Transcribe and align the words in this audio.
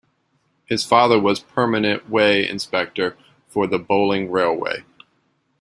His 0.65 0.83
father 0.83 1.19
was 1.19 1.39
permanent 1.41 2.09
way 2.09 2.49
inspector 2.49 3.15
for 3.49 3.67
the 3.67 3.77
Bowling 3.77 4.31
Railway. 4.31 4.83